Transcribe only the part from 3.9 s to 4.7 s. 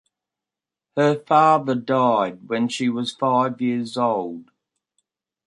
old.